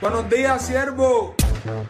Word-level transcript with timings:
Buenos 0.00 0.28
días, 0.28 0.66
siervo. 0.66 1.34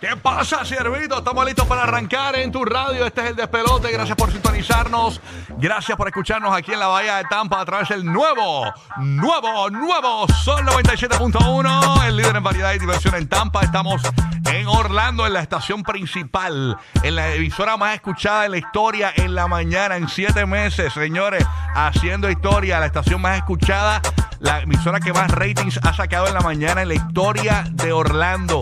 ¿Qué 0.00 0.16
pasa, 0.22 0.64
siervito? 0.64 1.18
Estamos 1.18 1.44
listos 1.44 1.66
para 1.66 1.82
arrancar 1.82 2.36
en 2.36 2.52
tu 2.52 2.64
radio. 2.64 3.04
Este 3.06 3.22
es 3.22 3.30
el 3.30 3.36
despelote. 3.36 3.90
Gracias 3.90 4.16
por 4.16 4.30
sintonizarnos. 4.30 5.20
Gracias 5.58 5.96
por 5.96 6.06
escucharnos 6.06 6.54
aquí 6.54 6.72
en 6.72 6.78
la 6.78 6.86
Bahía 6.86 7.16
de 7.16 7.24
Tampa 7.24 7.60
a 7.60 7.64
través 7.64 7.88
del 7.88 8.04
nuevo, 8.04 8.72
nuevo, 8.98 9.70
nuevo 9.70 10.28
Sol 10.28 10.64
97.1. 10.64 12.06
El 12.06 12.16
líder 12.16 12.36
en 12.36 12.42
variedad 12.44 12.72
y 12.74 12.78
diversión 12.78 13.16
en 13.16 13.28
Tampa. 13.28 13.62
Estamos 13.62 14.02
en 14.52 14.68
Orlando, 14.68 15.26
en 15.26 15.32
la 15.32 15.40
estación 15.40 15.82
principal, 15.82 16.76
en 17.02 17.16
la 17.16 17.34
emisora 17.34 17.76
más 17.76 17.94
escuchada 17.94 18.44
en 18.44 18.52
la 18.52 18.58
historia 18.58 19.12
en 19.16 19.34
la 19.34 19.48
mañana, 19.48 19.96
en 19.96 20.08
siete 20.08 20.46
meses, 20.46 20.92
señores, 20.92 21.44
haciendo 21.74 22.30
historia. 22.30 22.78
La 22.78 22.86
estación 22.86 23.20
más 23.20 23.38
escuchada, 23.38 24.00
la 24.44 24.60
emisora 24.60 25.00
que 25.00 25.12
más 25.12 25.30
ratings 25.30 25.80
ha 25.82 25.94
sacado 25.94 26.28
en 26.28 26.34
la 26.34 26.40
mañana 26.40 26.82
en 26.82 26.88
la 26.88 26.94
historia 26.94 27.64
de 27.72 27.92
Orlando. 27.92 28.60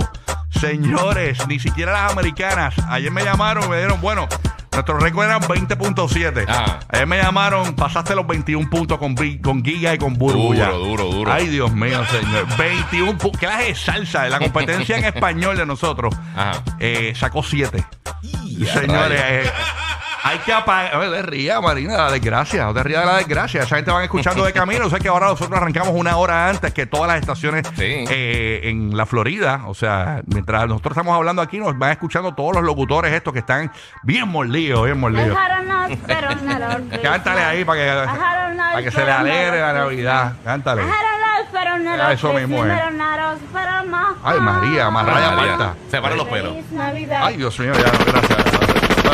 Señores, 0.51 1.47
ni 1.49 1.59
siquiera 1.59 1.93
las 1.93 2.13
americanas. 2.13 2.75
Ayer 2.89 3.11
me 3.11 3.25
llamaron 3.25 3.65
y 3.65 3.69
me 3.69 3.77
dijeron, 3.77 4.01
bueno, 4.01 4.29
nuestro 4.73 4.99
récord 4.99 5.25
eran 5.27 5.43
20.7. 5.43 6.45
Ajá. 6.49 6.79
Ayer 6.89 7.07
me 7.09 7.19
llamaron, 7.21 7.75
pasaste 7.75 8.15
los 8.15 8.25
21 8.27 8.71
puntos 8.71 8.99
con, 8.99 9.17
con 9.43 9.65
Giga 9.65 9.93
y 9.95 9.99
con 9.99 10.15
Burbuja. 10.15 10.67
Duro, 10.67 10.79
duro, 10.79 11.05
duro. 11.11 11.33
Ay, 11.33 11.49
Dios 11.49 11.73
mío, 11.73 12.01
señor. 12.07 12.47
21 12.57 13.19
puntos. 13.19 13.41
Clase 13.41 13.65
de 13.65 13.75
salsa. 13.75 14.29
La 14.29 14.39
competencia 14.39 14.97
en 14.99 15.05
español 15.05 15.57
de 15.57 15.67
nosotros 15.67 16.15
Ajá. 16.37 16.63
eh, 16.79 17.13
sacó 17.17 17.43
7. 17.43 17.85
ya, 18.23 18.73
Señores, 18.73 19.51
hay 20.25 20.39
que 20.39 20.53
apagar. 20.53 20.95
No 20.95 21.11
te 21.11 21.23
rías, 21.23 21.61
Marina, 21.63 21.93
de 21.93 21.99
la 21.99 22.11
desgracia. 22.13 22.65
No 22.65 22.75
te 22.75 22.83
rías 22.83 23.01
de 23.01 23.07
la 23.07 23.17
desgracia. 23.19 23.63
Esa 23.63 23.77
gente 23.77 23.91
van 23.91 24.05
escuchando 24.05 24.45
de 24.45 24.53
camino. 24.53 24.87
O 24.87 24.91
sea 24.91 24.99
que 24.99 25.09
ahora 25.09 25.27
nosotros 25.29 25.57
arrancamos 25.57 25.93
una 25.95 26.17
hora 26.17 26.49
antes 26.49 26.73
que 26.73 26.87
todas 26.87 27.09
las 27.09 27.21
estaciones 27.21 27.67
Sí. 27.77 28.05
eh, 28.11 28.61
en 28.65 28.97
la 28.97 29.07
Florida. 29.07 29.63
O 29.67 29.75
sea, 29.75 30.23
mientras 30.27 30.67
nosotros 30.69 30.93
estamos 30.97 31.17
hablando 31.17 31.43
aquí, 31.43 31.59
nos 31.59 31.77
van 31.79 31.91
escuchando 31.93 32.35
todos 32.35 32.55
los 32.55 32.63
locutores 32.65 33.13
estos 33.13 33.33
que 33.33 33.41
están 33.41 33.71
bien 34.03 34.29
mordidos, 34.29 34.85
bien 34.85 34.99
mordidos. 35.01 35.37
Cántale 37.03 37.41
ahí 37.43 37.65
para 37.65 37.81
que, 37.81 38.11
para 38.57 38.83
que 38.83 38.91
se 38.91 39.05
le 39.05 39.11
alegre 39.13 39.61
la 39.61 39.73
Navidad. 39.73 40.33
Cántale. 40.45 40.83
Ah, 42.01 42.13
eso 42.13 42.33
mismo 42.33 42.65
es. 42.65 42.73
Ay, 44.25 44.41
María, 44.41 44.91
Marraya 44.91 45.31
María, 45.33 45.57
Marta. 45.57 45.75
Separa 45.91 46.15
los 46.17 46.29
pelos. 46.29 46.55
Ay, 47.21 47.37
Dios 47.37 47.59
mío, 47.59 47.73
ya, 47.75 47.91
gracias. 48.13 48.52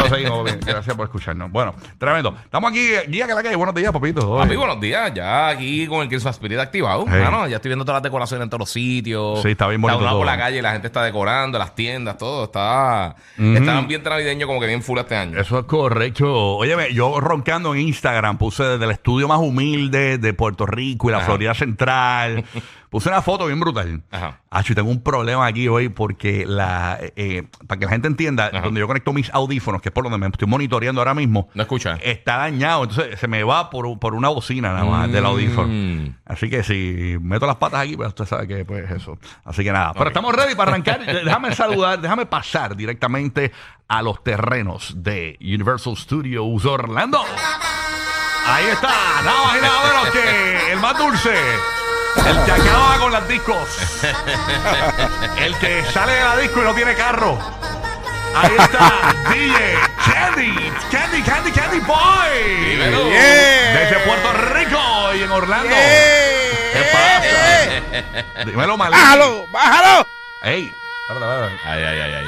Bueno, 0.09 0.17
seguimos 0.17 0.45
bien. 0.45 0.61
Gracias 0.65 0.97
por 0.97 1.07
escucharnos. 1.07 1.51
Bueno, 1.51 1.75
tremendo. 1.99 2.35
Estamos 2.45 2.71
aquí, 2.71 2.89
guía 3.09 3.27
que 3.27 3.35
la 3.35 3.41
hay. 3.41 3.57
Buenos 3.57 3.75
días, 3.75 3.93
papito. 3.93 4.37
Papi, 4.37 4.57
buenos 4.57 4.81
días. 4.81 5.13
Ya 5.15 5.49
aquí 5.49 5.87
con 5.87 6.01
el 6.03 6.09
Christmas 6.09 6.37
Spirit 6.37 6.59
activado. 6.59 7.07
Mano, 7.07 7.47
ya 7.49 7.57
estoy 7.57 7.71
viendo 7.71 7.85
todas 7.85 7.97
las 7.99 8.03
decoraciones 8.03 8.45
en 8.45 8.51
todos 8.51 8.61
los 8.61 8.71
sitios. 8.71 9.43
Sí, 9.43 9.51
está 9.51 9.69
bien 9.69 9.81
bonito 9.81 9.99
uno 9.99 10.09
todo. 10.09 10.19
por 10.19 10.27
la 10.27 10.37
calle, 10.37 10.61
la 10.63 10.73
gente 10.73 10.87
está 10.87 11.03
decorando, 11.03 11.59
las 11.59 11.75
tiendas, 11.75 12.17
todo. 12.19 12.45
Está, 12.45 13.17
está 13.37 13.39
un 13.39 13.69
ambiente 13.69 14.09
navideño 14.11 14.47
como 14.47 14.61
que 14.61 14.67
bien 14.67 14.83
full 14.83 14.99
este 14.99 15.17
año. 15.17 15.39
Eso 15.39 15.59
es 15.59 15.65
correcto. 15.67 16.57
Óyeme, 16.57 16.93
yo 16.93 17.21
roncando 17.21 17.75
en 17.75 17.83
Instagram 17.83 18.39
puse 18.39 18.65
desde 18.65 18.85
el 18.85 18.91
estudio 18.91 19.29
más 19.29 19.39
humilde 19.39 20.19
de 20.19 20.35
Puerto 20.35 20.67
Rico 20.67 21.09
y 21.09 21.13
la 21.13 21.19
Ajá. 21.19 21.27
Florida 21.27 21.55
Central. 21.55 22.45
Puse 22.91 23.11
una 23.11 23.21
foto 23.21 23.45
bien 23.45 23.61
brutal. 23.61 24.01
Ajá. 24.11 24.41
Acho, 24.49 24.73
y 24.73 24.75
tengo 24.75 24.91
un 24.91 25.03
problema 25.03 25.47
aquí 25.47 25.69
hoy 25.69 25.91
porque 25.91 26.47
la 26.47 26.99
eh, 27.17 27.43
para 27.67 27.79
que 27.79 27.85
la 27.85 27.93
gente 27.93 28.09
entienda, 28.09 28.47
Ajá. 28.47 28.63
donde 28.63 28.81
yo 28.81 28.87
conecto 28.87 29.13
mis 29.13 29.29
audífonos, 29.35 29.83
que 29.83 29.91
es 29.91 29.93
por 29.99 30.05
donde 30.05 30.19
me 30.19 30.27
estoy 30.29 30.47
monitoreando 30.49 31.01
ahora 31.01 31.15
mismo, 31.15 31.49
No 31.55 31.63
escucha. 31.63 31.99
está 32.03 32.37
dañado. 32.37 32.85
Entonces 32.85 33.19
se 33.19 33.27
me 33.27 33.43
va 33.43 33.69
por, 33.71 33.99
por 33.99 34.15
una 34.15 34.29
bocina 34.29 34.73
nada 34.73 34.85
más 34.85 35.11
del 35.11 35.25
Mm. 35.25 35.27
audífono. 35.27 36.15
Así 36.25 36.49
que 36.49 36.63
si 36.63 37.17
meto 37.21 37.47
las 37.47 37.57
patas 37.57 37.81
aquí, 37.81 37.97
pues 37.97 38.09
usted 38.09 38.25
sabe 38.27 38.47
que 38.47 38.65
pues 38.65 38.89
eso. 38.91 39.19
Así 39.45 39.65
que 39.65 39.73
nada. 39.73 39.93
Pero 39.95 40.07
estamos 40.09 40.35
ready 40.35 40.55
para 40.55 40.71
arrancar. 40.71 41.01
déjame 41.25 41.55
saludar, 41.55 42.01
déjame 42.01 42.27
pasar 42.27 42.77
directamente 42.77 43.51
a 43.89 44.03
los 44.03 44.23
terrenos 44.23 44.93
de 45.03 45.37
Universal 45.41 45.97
Studios 45.97 46.65
Orlando. 46.65 47.21
Ahí 48.47 48.67
está, 48.67 48.89
nada 49.25 49.43
más 49.45 49.59
y 49.59 49.61
nada 49.61 49.83
menos 49.89 50.11
que 50.11 50.73
el 50.73 50.79
más 50.81 50.97
dulce. 50.97 51.35
El 52.27 52.45
que 52.45 52.51
acaba 52.53 52.99
con 52.99 53.13
las 53.13 53.29
discos. 53.29 54.03
El 55.39 55.55
que 55.57 55.85
sale 55.93 56.13
de 56.13 56.21
la 56.25 56.37
disco 56.39 56.61
y 56.61 56.65
no 56.65 56.75
tiene 56.75 56.95
carro. 56.95 57.39
Ahí 58.35 58.57
está, 58.59 59.15
DJ 59.31 59.79
Candy, 60.05 60.73
Candy, 60.91 61.23
Candy, 61.23 61.53
Candy 61.53 61.81
Boy. 61.81 62.71
Dímelo. 62.71 63.05
Desde 63.07 63.99
Puerto 64.07 64.33
Rico 64.55 65.15
y 65.15 65.23
en 65.23 65.31
Orlando. 65.31 65.75
¿Qué 66.73 66.83
pasa? 66.93 68.45
Dímelo. 68.45 68.77
¡Bájalo! 68.77 69.47
¡Bájalo! 69.51 70.07
Ey, 70.43 70.73
espérate, 71.09 71.35
espérate. 71.35 71.69
Ay, 71.69 71.83
ay, 71.85 72.01
ay, 72.01 72.15
ay. 72.15 72.27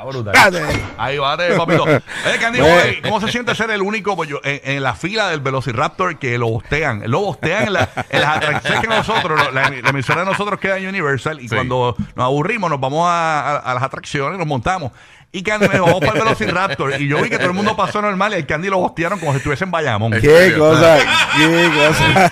Está 0.00 0.04
brutal. 0.04 0.34
Espérate. 0.34 0.82
Ahí 0.96 1.18
va, 1.18 1.36
papito. 1.36 1.82
Oye, 1.84 2.00
Candy 2.40 2.60
Boy, 2.60 3.00
¿cómo 3.02 3.20
se 3.20 3.28
siente 3.30 3.54
ser 3.54 3.70
el 3.70 3.82
único 3.82 4.16
pues, 4.16 4.28
yo, 4.30 4.40
en, 4.44 4.60
en 4.76 4.82
la 4.82 4.94
fila 4.94 5.28
del 5.28 5.40
Velociraptor 5.40 6.18
que 6.18 6.38
lo 6.38 6.48
bostean? 6.48 7.02
Lo 7.06 7.20
bostean 7.20 7.66
en, 7.68 7.72
la, 7.74 7.88
en 8.08 8.20
las 8.20 8.36
atracciones 8.38 8.80
que 8.80 8.86
nosotros, 8.88 9.52
la, 9.52 9.68
la 9.68 9.90
emisora 9.90 10.20
de 10.20 10.26
nosotros 10.26 10.58
queda 10.58 10.78
en 10.78 10.88
Universal 10.88 11.40
y 11.40 11.48
Sí. 11.48 11.54
cuando 11.54 11.94
nos 12.14 12.24
aburrimos 12.24 12.70
nos 12.70 12.80
vamos 12.80 13.06
a, 13.08 13.40
a- 13.40 13.56
a 13.58 13.74
las 13.74 13.82
atracciones, 13.82 14.38
nos 14.38 14.46
montamos. 14.46 14.92
Y 15.32 15.44
Candy 15.44 15.68
me 15.68 15.74
dijo, 15.74 15.84
vamos 15.86 16.00
para 16.00 16.14
el 16.14 16.18
Velociraptor. 16.24 17.00
Y 17.00 17.06
yo 17.06 17.22
vi 17.22 17.30
que 17.30 17.36
todo 17.38 17.48
el 17.48 17.54
mundo 17.54 17.76
pasó 17.76 18.02
normal 18.02 18.32
y 18.32 18.36
el 18.36 18.46
Candy 18.46 18.68
lo 18.68 18.78
bostearon 18.78 19.20
como 19.20 19.30
si 19.30 19.36
estuviese 19.38 19.62
en 19.62 19.70
Bayamón. 19.70 20.12
¿En 20.14 20.20
Qué 20.20 20.26
serio? 20.28 20.58
cosa, 20.58 20.98
qué 21.36 21.70
cosa. 21.76 22.30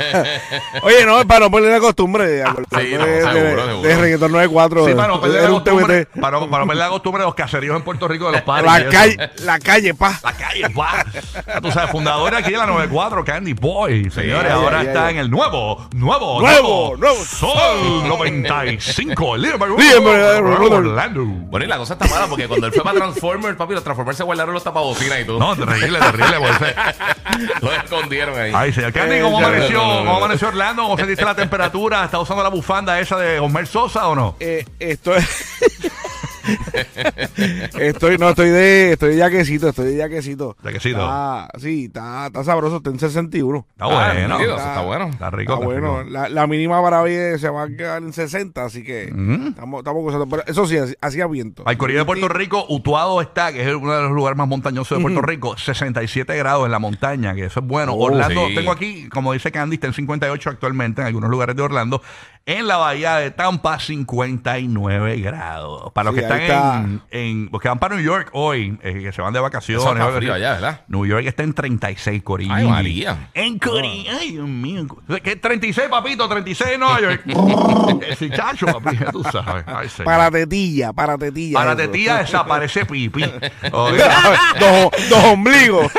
Oye, 0.83 1.07
no, 1.07 1.25
para 1.27 1.41
no 1.47 1.51
perder 1.53 1.73
la 1.75 1.79
costumbre. 1.81 2.43
acordarme 2.43 2.89
sí, 2.91 2.97
no, 2.97 3.07
de, 3.07 3.21
seguro, 3.21 3.35
de- 3.35 3.71
seguro. 3.71 3.83
de 3.89 3.97
Reggaeton 3.99 4.33
94. 4.33 4.87
Sí, 4.87 4.95
para 4.95 5.09
no 5.09 5.21
perder 5.21 5.43
la 5.45 5.49
costumbre, 5.49 6.07
para, 6.07 6.41
para 6.41 6.59
no 6.65 6.67
perder 6.67 6.77
la 6.77 6.89
costumbre 6.89 7.23
de 7.23 7.27
los 7.27 7.35
caseríos 7.37 7.77
en 7.77 7.83
Puerto 7.83 8.09
Rico 8.09 8.27
de 8.27 8.33
los 8.33 8.43
padres. 8.43 8.65
La 8.73 8.89
calle, 8.89 9.31
la 9.45 9.59
calle, 9.61 9.95
pa. 9.95 10.19
La 10.25 10.33
calle, 10.33 10.71
pa. 10.71 11.05
Ya 11.47 11.61
Tú 11.61 11.71
sabes, 11.71 11.91
fundador 11.93 12.35
aquí 12.35 12.51
de 12.51 12.57
la 12.59 12.67
94, 12.67 13.25
Candy 13.25 13.53
Boy. 13.53 14.11
Señores, 14.11 14.51
ahora 14.51 14.83
está 14.83 15.09
en 15.11 15.19
el 15.19 15.31
nuevo, 15.31 15.87
nuevo, 15.95 16.41
Nuevo, 16.41 16.97
nuevo 16.97 17.25
Sol 17.25 18.09
95. 18.09 19.37
El 19.37 19.43
líder 19.43 19.61
Líder, 19.79 20.43
Orlando. 20.43 20.77
Orlando. 20.77 21.25
Bueno, 21.25 21.65
y 21.65 21.69
la 21.69 21.77
cosa 21.79 21.93
está 21.95 22.07
mala 22.09 22.27
porque 22.27 22.49
cuando 22.49 22.67
él 22.67 22.73
fue 22.73 22.83
para 22.93 23.05
Transformers, 23.07 23.57
papi, 23.57 23.75
los 23.75 23.85
Transformers 23.85 24.17
se 24.19 24.25
guardaron 24.25 24.55
los 24.55 24.65
tapabocinas 24.65 25.21
y 25.21 25.25
todo. 25.25 25.39
No, 25.39 25.57
terrible, 25.57 25.99
terrible. 25.99 26.37
pues, 26.39 26.71
eh. 26.71 26.75
Los 27.63 27.73
escondieron 27.85 28.39
ahí. 28.39 28.53
Ay, 28.55 28.73
señor 28.73 28.93
Candy, 28.93 29.17
Eh, 29.17 29.23
¿cómo 29.23 29.41
ya, 29.41 29.47
amaneció? 29.47 29.81
¿Cómo 29.81 30.17
amaneció 30.17 30.49
Orlando? 30.49 30.83
¿Cómo 30.83 30.97
sentiste 30.97 31.25
la 31.25 31.35
temperatura? 31.35 32.05
¿Está 32.05 32.19
usando 32.19 32.43
la 32.43 32.49
bufanda 32.49 32.99
esa 32.99 33.17
de 33.17 33.39
Homer 33.39 33.67
Sosa 33.67 34.09
o 34.09 34.15
no? 34.15 34.37
Eh, 34.41 34.65
estoy. 34.79 35.23
estoy, 37.79 38.19
no, 38.19 38.31
estoy 38.31 38.51
de, 38.51 38.93
estoy 38.93 39.11
de 39.11 39.17
yaquecito, 39.17 39.69
estoy 39.69 39.87
de 39.93 39.97
yaquecito. 39.97 40.57
Yaquecito. 40.63 40.99
Está, 41.01 41.49
sí, 41.59 41.85
está, 41.87 42.27
está 42.27 42.45
sabroso, 42.45 42.79
está 42.79 42.91
en 42.91 42.99
61. 42.99 43.67
Está 43.71 43.85
Ah, 43.85 44.13
bueno. 44.15 44.39
eso 44.41 44.57
está 44.57 44.81
bueno. 44.83 45.07
Está 45.09 45.31
rico. 45.31 45.53
Está 45.55 45.65
está 45.65 45.67
bueno, 45.81 45.99
rico. 46.03 46.11
la, 46.11 46.29
la 46.29 46.47
mínima 46.47 46.83
para 46.83 47.01
hoy 47.03 47.13
se 47.39 47.49
va 47.49 47.65
a 47.65 47.69
quedar 47.69 48.03
en 48.03 48.13
60, 48.13 48.65
así 48.65 48.83
que 48.85 49.05
estamos, 49.05 49.79
estamos 49.81 50.03
gozando. 50.03 50.27
Pero 50.29 50.43
eso 50.47 50.67
sí, 50.67 50.77
hacía- 50.77 50.97
hacía 51.01 51.27
viento. 51.27 51.63
Al 51.67 51.77
Corrido 51.79 52.01
de 52.01 52.05
Puerto 52.07 52.29
Rico, 52.29 52.65
Utuado 52.69 53.21
está, 53.21 53.53
que 53.53 53.63
es 53.69 53.75
uno 53.75 53.93
de 53.95 54.03
los 54.03 54.13
lugares 54.13 54.37
más 54.37 54.49
montañosos 54.49 54.99
de 54.99 55.03
Puerto 55.03 55.23
Rico, 55.23 55.57
67 55.57 56.37
grados 56.37 56.67
en 56.67 56.73
la 56.73 56.79
montaña, 56.79 57.35
que 57.35 57.45
eso 57.47 57.61
es 57.61 57.67
bueno. 57.67 57.93
Oh, 57.93 58.05
Orlando, 58.07 58.49
sí. 58.49 58.55
tengo 58.55 58.73
aquí, 58.73 59.09
como 59.09 59.33
dice 59.33 59.51
Candy, 59.53 59.75
está 59.75 59.87
en 59.89 59.93
58 59.95 60.51
actualmente 60.51 61.01
en 61.01 61.07
algunos 61.07 61.31
lugares 61.31 61.57
de 61.57 61.63
Orlando. 61.63 62.03
En 62.51 62.67
la 62.67 62.79
bahía 62.79 63.17
de 63.17 63.31
Tampa, 63.31 63.79
59 63.79 65.21
grados. 65.21 65.93
Para 65.93 66.07
los 66.11 66.15
Sí, 66.15 66.21
que 66.21 66.27
están 66.27 66.41
ahí 66.41 66.49
en, 66.51 67.03
en- 67.11 67.49
Los 67.53 67.61
que 67.61 67.69
van 67.69 67.79
para 67.79 67.95
New 67.97 68.03
York 68.03 68.31
hoy, 68.33 68.79
eh, 68.83 69.01
que 69.03 69.13
se 69.13 69.21
van 69.21 69.35
de 69.35 69.41
vacaciones. 69.41 69.83
Eso 69.85 69.93
está 69.93 70.05
algo 70.07 70.17
frío 70.17 70.33
así. 70.33 70.43
allá, 70.43 70.55
¿verdad? 70.55 70.81
New 70.89 71.05
York 71.05 71.27
está 71.27 71.43
en 71.43 71.53
36, 71.53 72.23
Corillo. 72.23 72.55
Ay, 72.55 72.67
María. 72.67 73.29
En 73.35 73.59
Corillo. 73.59 74.11
Ay, 74.19 74.33
Dios 74.33 74.49
mío. 74.49 74.87
¿Qué 75.23 75.37
36, 75.37 75.89
papito? 75.91 76.27
36 76.27 76.71
en 76.73 76.81
Nueva 76.81 77.01
York. 77.03 77.23
Ese 78.09 78.31
chacho, 78.31 78.65
papi, 78.65 78.97
ya 78.97 79.13
tú 79.13 79.23
sabes. 79.25 79.65
Ay, 79.67 79.91
señor. 79.91 80.07
Para 80.07 80.31
tetilla, 80.31 80.93
para 80.95 81.19
tetilla. 81.19 81.59
Para 81.59 81.73
eso. 81.73 81.77
tetilla 81.83 82.17
desaparece 82.17 82.87
pipí. 82.87 83.21
Dos, 83.71 84.91
dos 85.11 85.25
ombligos. 85.25 85.93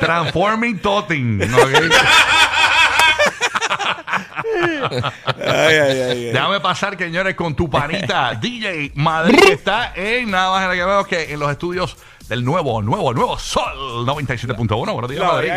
Transforming 0.00 0.78
Toting. 0.78 1.42
¿ok? 1.52 1.92
ay, 4.64 5.42
ay, 5.46 5.76
ay, 5.76 6.00
ay. 6.00 6.24
Déjame 6.32 6.60
pasar, 6.60 6.96
señores, 6.98 7.34
con 7.34 7.54
tu 7.54 7.68
panita 7.68 8.34
DJ 8.40 8.92
Madrid, 8.94 9.38
que 9.38 9.52
está 9.52 9.92
en 9.94 10.30
nada 10.30 10.50
más 10.50 10.62
en 10.62 10.68
la 10.68 10.74
que 10.74 10.84
veo 10.84 11.04
que 11.04 11.32
en 11.32 11.40
los 11.40 11.50
estudios 11.50 11.96
del 12.28 12.44
nuevo, 12.44 12.80
nuevo, 12.82 13.12
nuevo 13.12 13.38
Sol 13.38 14.06
97.1. 14.06 14.92
Buenos 14.92 15.10
días, 15.10 15.22
Madrid. 15.22 15.50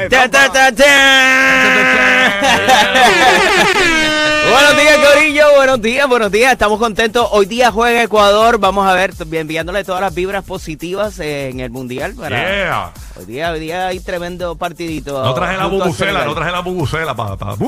Buenos 4.51 4.77
días, 4.77 4.97
Corillo. 5.13 5.43
Buenos 5.55 5.81
días, 5.81 6.07
buenos 6.07 6.31
días. 6.31 6.51
Estamos 6.53 6.79
contentos. 6.79 7.27
Hoy 7.31 7.45
día 7.45 7.71
juega 7.71 8.03
Ecuador. 8.03 8.57
Vamos 8.59 8.87
a 8.87 8.93
ver, 8.93 9.13
enviándole 9.31 9.83
todas 9.83 10.01
las 10.01 10.13
vibras 10.13 10.43
positivas 10.43 11.19
en 11.19 11.59
el 11.59 11.69
Mundial. 11.69 12.13
Para... 12.15 12.37
Yeah. 12.37 12.93
Hoy, 13.17 13.25
día, 13.25 13.51
hoy 13.51 13.59
día 13.59 13.87
hay 13.87 13.99
tremendo 13.99 14.55
partidito. 14.55 15.23
No 15.23 15.33
traje 15.33 15.57
la 15.57 15.65
bubucela, 15.67 16.25
no 16.25 16.35
traje 16.35 16.51
la 16.51 16.59
bubucela 16.59 17.15
para... 17.15 17.35
Pa. 17.37 17.55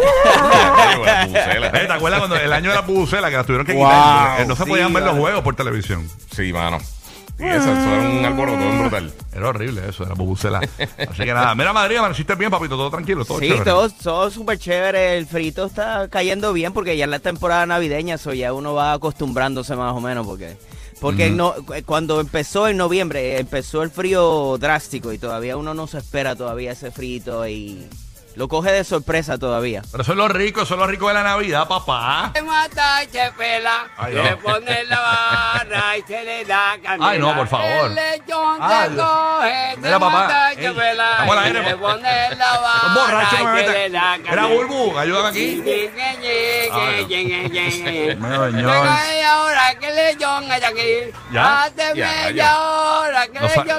Eh, 1.09 1.87
¿Te 1.87 1.93
acuerdas 1.93 2.19
cuando 2.19 2.35
el 2.35 2.51
año 2.51 2.69
de 2.69 2.75
la 2.75 2.81
bubucela 2.81 3.29
que 3.29 3.37
la 3.37 3.43
tuvieron 3.43 3.65
que 3.65 3.73
Wow, 3.73 3.85
quitar? 3.85 4.41
Eh, 4.41 4.45
no 4.45 4.55
se 4.55 4.63
sí, 4.63 4.69
podían 4.69 4.93
ver 4.93 5.03
los 5.03 5.17
juegos 5.17 5.43
por 5.43 5.55
televisión. 5.55 6.07
Sí, 6.31 6.51
mano. 6.53 6.79
Sí, 7.39 7.45
eso, 7.45 7.71
eso 7.71 7.89
era 7.89 8.09
un 8.09 8.25
alboroto 8.25 8.57
bien 8.59 8.79
brutal. 8.81 9.13
Era 9.33 9.47
horrible 9.49 9.81
eso, 9.87 10.03
era 10.03 10.13
bubucela. 10.13 10.59
Así 10.59 11.23
que 11.23 11.33
nada, 11.33 11.55
mira 11.55 11.71
Madrid, 11.71 11.95
amaneciste 11.97 12.35
bien, 12.35 12.51
papito, 12.51 12.75
todo 12.75 12.89
tranquilo, 12.91 13.23
todo 13.23 13.39
Sí, 13.39 13.47
chévere. 13.47 13.63
todo, 13.63 13.89
todo 13.89 14.29
súper 14.29 14.59
chévere. 14.59 15.17
El 15.17 15.25
frito 15.25 15.65
está 15.65 16.09
cayendo 16.09 16.51
bien 16.51 16.73
porque 16.73 16.97
ya 16.97 17.05
es 17.05 17.09
la 17.09 17.19
temporada 17.19 17.65
navideña, 17.65 18.15
eso 18.15 18.33
ya 18.33 18.51
uno 18.51 18.73
va 18.73 18.91
acostumbrándose 18.93 19.75
más 19.77 19.93
o 19.95 20.01
menos 20.01 20.27
porque 20.27 20.57
porque 20.99 21.29
no, 21.29 21.53
cuando 21.85 22.19
empezó 22.19 22.67
en 22.67 22.75
noviembre 22.75 23.39
empezó 23.39 23.83
el 23.83 23.89
frío 23.89 24.57
drástico 24.59 25.13
y 25.13 25.17
todavía 25.17 25.55
uno 25.55 25.73
no 25.73 25.87
se 25.87 25.97
espera 25.99 26.35
todavía 26.35 26.73
ese 26.73 26.91
frito 26.91 27.47
y 27.47 27.87
lo 28.35 28.47
coge 28.47 28.71
de 28.71 28.83
sorpresa 28.83 29.37
todavía. 29.37 29.81
Pero 29.91 30.03
eso 30.03 30.11
es 30.13 30.17
lo 30.17 30.27
rico, 30.27 30.61
eso 30.61 30.75
es 30.75 30.79
lo 30.79 30.87
rico 30.87 31.07
de 31.09 31.13
la 31.15 31.23
Navidad, 31.23 31.67
papá. 31.67 32.31
Se 32.33 32.41
mata 32.41 33.03
y 33.03 33.07
se 33.09 33.31
pela, 33.37 33.87
Ay, 33.97 34.13
se 34.13 34.17
no. 34.19 34.23
le 34.23 34.37
pone 34.37 34.83
la 34.85 34.99
barra 34.99 35.97
y 35.97 36.01
se 36.03 36.23
le 36.23 36.45
da 36.45 36.75
candela. 36.81 37.11
Ay, 37.11 37.19
no, 37.19 37.35
por 37.35 37.47
favor. 37.47 37.67
El 37.87 37.95
lechón 37.95 38.57
Ay, 38.61 38.87
se 38.89 38.93
Dios. 38.95 39.07
coge, 39.09 39.71
se 39.73 39.77
Mira, 39.81 39.99
papá, 39.99 40.11
mata 40.21 40.53
y 40.53 40.55
se 40.55 40.65
ey, 40.67 40.73
pela, 40.73 41.11
estamos 41.11 41.37
al 41.37 41.43
y 41.43 41.47
aire, 41.47 41.59
se 41.63 41.69
le 41.69 41.75
papá. 41.75 41.93
pone 41.93 42.35
la 42.35 42.53
Son 42.53 42.95
barra 42.95 43.23
y 43.23 43.35
se 43.35 43.43
le 43.43 43.89
da 43.89 44.15
Era 44.15 44.23
candela. 44.23 44.47
Bulbu, 44.47 44.97
ayúdame 44.97 45.29
aquí. 45.29 45.61
Venga, 45.61 46.08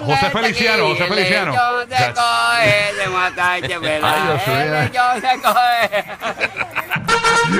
José 0.00 0.30
Feliciano. 0.30 0.88
José 0.88 1.04
El 1.04 1.08
Feliciano. 1.08 1.52
se 1.88 2.12
coge, 2.12 2.92
se 2.96 3.08
mata 3.08 3.54
se. 3.60 4.04
Ay, 4.04 4.20
se 5.20 5.40
coge. 5.40 6.04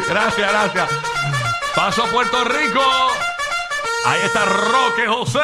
Gracias, 0.09 0.53
gracias. 0.53 0.89
Paso 1.75 2.05
a 2.05 2.07
Puerto 2.07 2.45
Rico. 2.45 2.83
Ahí 4.07 4.21
está 4.25 4.45
Roque 4.45 5.07
José. 5.07 5.39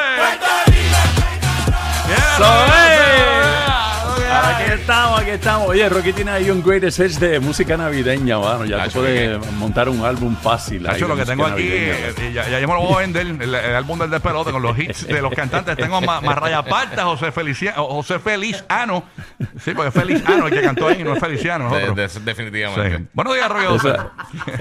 Yeah, 2.09 2.39
Aquí 2.39 2.66
estamos, 4.87 5.21
aquí 5.21 5.31
estamos. 5.31 5.69
Oye, 5.69 5.89
Rocky 5.89 6.13
tiene 6.13 6.31
ahí 6.31 6.49
un 6.51 6.63
greatest 6.63 7.01
hits 7.01 7.19
de 7.19 7.41
música 7.41 7.77
navideña, 7.77 8.39
mano. 8.39 8.65
Ya 8.65 8.77
Nacho, 8.79 8.93
tú 8.93 8.99
puedes 9.01 9.53
montar 9.55 9.89
un 9.89 10.05
álbum 10.05 10.37
fácil. 10.37 10.87
ahí 10.87 10.93
Nacho, 10.95 11.07
de 11.07 11.09
lo 11.09 11.17
que 11.17 11.25
tengo 11.25 11.45
aquí, 11.45 11.63
eh, 11.69 12.15
eh, 12.17 12.33
ya, 12.33 12.49
ya 12.49 12.61
yo 12.61 12.69
me 12.69 12.75
lo 12.75 12.81
voy 12.83 12.95
a 12.95 12.99
vender, 12.99 13.27
el, 13.27 13.55
el 13.55 13.75
álbum 13.75 13.99
del 13.99 14.11
despelote 14.11 14.53
con 14.53 14.63
los 14.63 14.79
hits 14.79 15.09
de 15.09 15.21
los 15.21 15.33
cantantes. 15.35 15.77
Tengo 15.77 15.97
a 15.97 16.01
Ma- 16.01 16.21
Marraya 16.21 16.63
Parta, 16.63 17.05
José, 17.05 17.33
Feliciano, 17.33 17.85
José 17.87 18.21
Feliciano. 18.21 19.05
Sí, 19.61 19.73
porque 19.75 19.89
es 19.89 19.95
Feliciano 19.95 20.47
el 20.47 20.53
que 20.53 20.63
cantó 20.63 20.87
ahí, 20.89 21.03
no 21.03 21.15
es 21.15 21.19
Feliciano. 21.21 21.67
es 21.67 21.73
De- 21.73 21.83
otro. 21.91 21.95
de- 22.03 22.09
Sí. 22.09 22.21
definitivamente. 22.25 23.07
Buenos 23.13 23.35
días, 23.35 23.49
José. 23.69 23.89
Eso, 23.89 24.11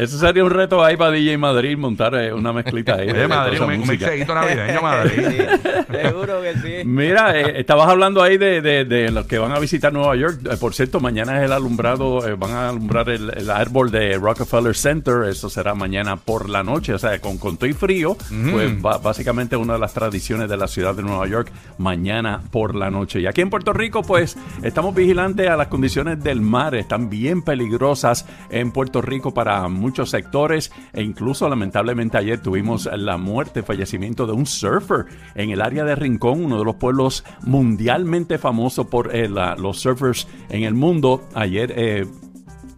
eso 0.01 0.17
sería 0.19 0.43
un 0.43 0.49
reto 0.49 0.83
ahí 0.83 0.97
para 0.97 1.11
DJ 1.11 1.37
Madrid 1.37 1.77
montar 1.77 2.15
eh, 2.15 2.33
una 2.33 2.51
mezclita 2.51 2.95
ahí. 2.95 3.09
Oye, 3.09 3.13
de 3.19 3.27
Madrid, 3.27 3.61
un, 3.61 3.71
un 3.73 3.87
mixeguito 3.87 4.33
navideño, 4.33 4.81
Madrid. 4.81 5.37
Seguro 6.01 6.41
que 6.41 6.53
sí. 6.55 6.83
Mira, 6.87 7.39
eh, 7.39 7.59
estabas 7.59 7.87
hablando 7.87 8.23
ahí 8.23 8.37
de, 8.37 8.61
de- 8.61 8.85
de 8.85 9.11
los 9.11 9.27
que 9.27 9.37
van 9.37 9.51
a 9.51 9.59
visitar 9.59 9.93
Nueva 9.93 10.14
York. 10.15 10.39
Eh, 10.49 10.57
por 10.59 10.73
cierto, 10.73 10.99
mañana 10.99 11.37
es 11.39 11.45
el 11.45 11.51
alumbrado, 11.51 12.27
eh, 12.27 12.35
van 12.35 12.51
a 12.51 12.69
alumbrar 12.69 13.09
el, 13.09 13.29
el 13.35 13.49
árbol 13.49 13.91
de 13.91 14.17
Rockefeller 14.17 14.75
Center. 14.75 15.23
Eso 15.29 15.49
será 15.49 15.75
mañana 15.75 16.15
por 16.15 16.49
la 16.49 16.63
noche, 16.63 16.93
o 16.93 16.97
sea, 16.99 17.19
con, 17.19 17.37
con 17.37 17.57
todo 17.57 17.69
y 17.69 17.73
frío. 17.73 18.17
Pues 18.51 18.81
ba- 18.81 18.97
básicamente 18.97 19.55
una 19.55 19.73
de 19.73 19.79
las 19.79 19.93
tradiciones 19.93 20.49
de 20.49 20.57
la 20.57 20.67
ciudad 20.67 20.95
de 20.95 21.03
Nueva 21.03 21.27
York, 21.27 21.51
mañana 21.77 22.41
por 22.51 22.75
la 22.75 22.89
noche. 22.91 23.19
Y 23.21 23.27
aquí 23.27 23.41
en 23.41 23.49
Puerto 23.49 23.73
Rico, 23.73 24.01
pues 24.01 24.37
estamos 24.63 24.93
vigilantes 24.95 25.49
a 25.49 25.57
las 25.57 25.67
condiciones 25.67 26.23
del 26.23 26.41
mar. 26.41 26.75
Están 26.75 27.09
bien 27.09 27.41
peligrosas 27.41 28.25
en 28.49 28.71
Puerto 28.71 29.01
Rico 29.01 29.33
para 29.33 29.67
muchos 29.67 30.09
sectores. 30.09 30.71
E 30.93 31.01
incluso, 31.03 31.47
lamentablemente, 31.49 32.17
ayer 32.17 32.39
tuvimos 32.41 32.89
la 32.95 33.17
muerte, 33.17 33.63
fallecimiento 33.63 34.25
de 34.25 34.33
un 34.33 34.45
surfer 34.45 35.05
en 35.35 35.49
el 35.51 35.61
área 35.61 35.83
de 35.83 35.95
Rincón, 35.95 36.43
uno 36.45 36.59
de 36.59 36.65
los 36.65 36.75
pueblos 36.75 37.23
mundialmente 37.65 38.37
famosos 38.37 38.85
por 38.87 39.15
eh, 39.15 39.27
la- 39.27 39.55
los 39.55 39.79
surfers 39.79 40.04
en 40.49 40.63
el 40.63 40.73
mundo. 40.73 41.21
Ayer 41.33 41.73
eh, 41.75 42.05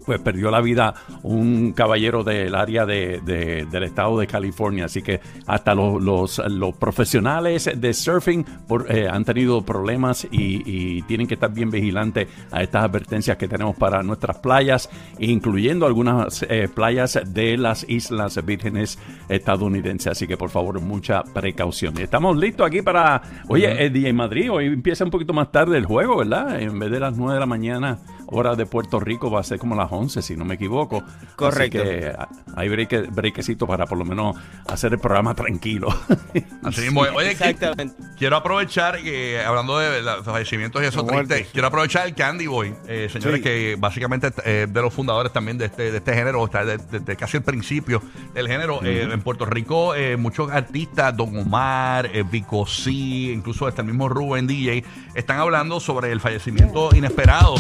pues 0.07 0.19
perdió 0.19 0.49
la 0.49 0.61
vida 0.61 0.95
un 1.21 1.73
caballero 1.73 2.23
del 2.23 2.55
área 2.55 2.87
de, 2.87 3.21
de- 3.23 3.67
del 3.69 3.83
estado 3.83 4.17
de 4.17 4.25
California. 4.25 4.85
Así 4.85 5.03
que 5.03 5.19
hasta 5.45 5.75
los, 5.75 6.01
los, 6.01 6.41
los 6.49 6.75
profesionales 6.77 7.69
de 7.75 7.93
surfing 7.93 8.43
por- 8.67 8.89
eh, 8.89 9.07
han 9.07 9.23
tenido 9.25 9.61
problemas 9.63 10.25
y, 10.31 10.63
y 10.65 11.01
tienen 11.03 11.27
que 11.27 11.33
estar 11.35 11.53
bien 11.53 11.69
vigilantes 11.69 12.27
a 12.51 12.63
estas 12.63 12.85
advertencias 12.85 13.37
que 13.37 13.47
tenemos 13.47 13.75
para 13.75 14.01
nuestras 14.01 14.37
playas, 14.39 14.89
incluyendo 15.19 15.85
algunas 15.85 16.43
eh, 16.49 16.67
playas 16.73 17.19
de 17.27 17.57
las 17.57 17.85
Islas 17.89 18.43
Vírgenes 18.45 18.97
estadounidenses. 19.27 20.07
Así 20.13 20.25
que 20.27 20.37
por 20.37 20.49
favor, 20.49 20.79
mucha 20.81 21.23
precaución. 21.23 21.97
Estamos 21.99 22.37
listos 22.37 22.65
aquí 22.65 22.81
para, 22.81 23.21
oye, 23.49 23.85
el 23.85 23.91
día 23.93 24.09
en 24.09 24.15
Madrid, 24.15 24.49
hoy 24.51 24.67
empieza 24.67 25.03
un 25.03 25.11
poquito 25.11 25.33
más 25.33 25.51
tarde 25.51 25.77
el 25.77 25.85
juego, 25.85 26.17
¿verdad? 26.17 26.61
En 26.61 26.79
vez 26.79 26.89
de 26.91 26.99
las 27.01 27.17
9 27.17 27.33
de 27.33 27.39
la 27.39 27.45
mañana, 27.45 27.97
hora 28.27 28.55
de 28.55 28.65
Puerto 28.65 28.99
Rico, 28.99 29.29
va 29.31 29.39
a 29.39 29.43
ser 29.43 29.59
como 29.59 29.75
las 29.75 29.91
11, 29.91 30.21
si 30.21 30.35
no 30.35 30.45
me 30.45 30.55
equivoco. 30.55 31.03
Correcto. 31.35 31.79
Así 31.81 31.89
que 31.89 32.13
ah, 32.17 32.27
hay 32.55 32.69
breque, 32.69 33.01
brequecito 33.01 33.67
para 33.67 33.85
por 33.85 33.97
lo 33.97 34.05
menos 34.05 34.35
hacer 34.67 34.93
el 34.93 34.99
programa 34.99 35.33
tranquilo. 35.35 35.87
Así 36.63 36.81
mismo. 36.81 37.05
es. 37.05 37.11
Oye, 37.13 37.31
Exactamente. 37.31 37.95
quiero 38.17 38.35
aprovechar, 38.37 39.01
que 39.01 39.41
hablando 39.41 39.77
de 39.79 40.01
los 40.01 40.25
fallecimientos 40.25 40.81
y 40.83 40.85
eso 40.85 41.05
triste, 41.05 41.47
quiero 41.51 41.67
aprovechar 41.67 42.07
el 42.07 42.15
Candy 42.15 42.47
Boy, 42.47 42.73
eh, 42.87 43.07
señores, 43.11 43.37
Sí. 43.37 43.43
que 43.43 43.75
básicamente 43.77 44.31
eh, 44.45 44.67
de 44.69 44.81
los 44.81 44.93
fundadores 44.93 45.31
también 45.31 45.57
de 45.57 45.65
este, 45.65 45.91
de 45.91 45.97
este 45.97 46.13
género, 46.13 46.43
está 46.45 46.65
desde 46.65 46.87
desde 46.99 47.15
casi 47.15 47.37
el 47.37 47.43
principio 47.43 48.01
del 48.33 48.47
género. 48.47 48.79
Eh, 48.83 49.07
en 49.11 49.21
Puerto 49.21 49.45
Rico, 49.45 49.95
eh, 49.95 50.17
muchos 50.17 50.51
artistas, 50.51 51.15
Don 51.15 51.37
Omar, 51.37 52.09
eh, 52.13 52.23
Vico 52.29 52.65
C, 52.65 52.91
incluso 52.91 53.67
hasta 53.67 53.81
el 53.81 53.87
mismo 53.87 54.09
Rubén 54.09 54.47
DJ, 54.47 54.83
están 55.15 55.39
hablando 55.39 55.79
sobre 55.79 56.11
el 56.11 56.19
fallecimiento 56.19 56.89
inesperado 56.95 57.55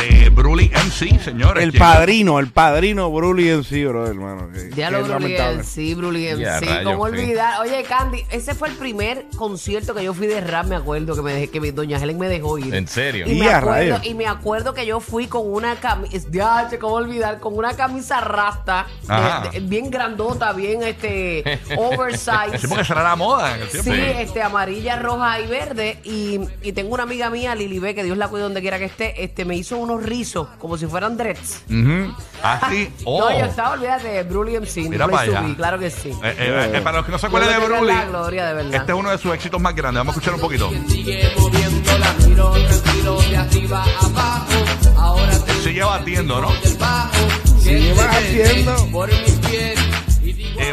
de 0.00 0.05
Bruli 0.30 0.70
MC, 0.74 1.18
señores. 1.22 1.62
El 1.64 1.72
padrino, 1.72 2.38
el 2.38 2.48
padrino 2.50 3.10
Bruli 3.10 3.62
sí, 3.64 3.84
bro, 3.84 4.06
hermano. 4.06 4.48
Ya 4.74 4.90
lo 4.90 5.02
Bruli 5.04 5.36
sí, 5.64 5.94
Bruli 5.94 6.24
Ya, 6.38 6.60
rayos, 6.60 6.84
¿Cómo 6.84 7.06
sí. 7.06 7.12
olvidar? 7.12 7.60
Oye, 7.60 7.82
Candy, 7.84 8.24
ese 8.30 8.54
fue 8.54 8.68
el 8.68 8.74
primer 8.74 9.26
concierto 9.36 9.94
que 9.94 10.04
yo 10.04 10.14
fui 10.14 10.26
de 10.26 10.40
rap, 10.40 10.66
me 10.66 10.76
acuerdo, 10.76 11.14
que, 11.16 11.22
me 11.22 11.32
dejé, 11.32 11.48
que 11.48 11.60
mi 11.60 11.70
doña 11.70 11.98
Helen 11.98 12.18
me 12.18 12.28
dejó 12.28 12.58
ir. 12.58 12.74
¿En 12.74 12.86
serio? 12.86 13.26
Y 13.26 13.34
me, 13.38 13.44
Y 13.46 13.48
a 13.48 13.58
acuerdo, 13.58 14.00
y 14.04 14.14
me 14.14 14.26
acuerdo 14.26 14.74
que 14.74 14.86
yo 14.86 15.00
fui 15.00 15.26
con 15.26 15.50
una 15.50 15.76
camisa, 15.76 16.26
ya, 16.30 16.68
cómo 16.80 16.94
olvidar, 16.94 17.40
con 17.40 17.56
una 17.56 17.74
camisa 17.74 18.20
rasta, 18.20 18.86
Ajá. 19.08 19.48
de- 19.50 19.60
de- 19.60 19.66
bien 19.66 19.90
grandota, 19.90 20.52
bien 20.52 20.82
este, 20.82 21.42
oversize. 21.76 22.58
Sí, 22.58 22.66
porque 22.68 22.84
será 22.84 23.02
la 23.02 23.16
moda. 23.16 23.56
Sí, 23.70 23.90
este, 23.92 24.42
amarilla, 24.42 24.96
roja 24.98 25.40
y 25.40 25.46
verde. 25.46 25.98
Y, 26.04 26.40
y 26.62 26.72
tengo 26.72 26.94
una 26.94 27.02
amiga 27.04 27.30
mía, 27.30 27.54
Lili 27.54 27.78
B, 27.78 27.94
que 27.94 28.04
Dios 28.04 28.16
la 28.18 28.28
cuide 28.28 28.42
donde 28.44 28.60
quiera 28.60 28.78
que 28.78 28.84
esté, 28.86 29.24
este, 29.24 29.44
me 29.44 29.56
hizo 29.56 29.76
unos 29.76 29.95
rizos 30.02 30.48
como 30.58 30.76
si 30.76 30.86
fueran 30.86 31.16
dreads. 31.16 31.62
Ujú. 31.68 32.14
Así. 32.42 32.92
Oh. 33.08 33.20
No, 33.20 33.38
yo 33.38 33.44
estaba, 33.44 33.72
olvídate, 33.72 34.08
de 34.08 34.22
Bruli 34.24 34.56
MC. 34.56 34.88
Mira 34.88 35.06
para 35.06 35.26
to 35.26 35.36
allá. 35.36 35.54
claro 35.54 35.78
que 35.78 35.90
sí. 35.90 36.08
Eh, 36.10 36.34
eh, 36.38 36.70
eh, 36.74 36.80
para 36.80 36.98
los 36.98 37.06
que 37.06 37.12
no 37.12 37.18
se 37.18 37.26
acuerdan 37.26 37.52
de 37.52 37.68
verdad, 37.68 38.08
gloria 38.08 38.46
de 38.46 38.54
verdad. 38.54 38.74
este 38.74 38.92
es 38.92 38.98
uno 38.98 39.10
de 39.10 39.18
sus 39.18 39.32
éxitos 39.32 39.60
más 39.60 39.74
grandes. 39.74 40.00
Vamos 40.00 40.16
a 40.16 40.18
escuchar 40.18 40.34
un 40.34 40.40
poquito. 40.40 40.70
Sigue 40.88 41.32
moviendo 41.38 41.98
la 41.98 42.12
miro, 42.26 42.52
tranquilo, 42.52 43.22
de 43.22 43.36
arriba 43.36 43.84
a 43.84 44.06
abajo. 44.06 44.52
Ahora 44.96 45.38
te 45.44 45.52
Sigue 45.54 45.84
batiendo, 45.84 46.40
¿no? 46.40 46.48
bajo. 46.78 47.60
Sigue 47.60 47.94
batiendo. 47.94 48.88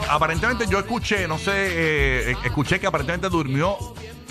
aparentemente 0.09 0.65
yo 0.67 0.79
escuché, 0.79 1.27
no 1.27 1.37
sé, 1.37 1.51
eh, 1.55 2.35
escuché 2.43 2.79
que 2.79 2.87
aparentemente 2.87 3.29
durmió, 3.29 3.77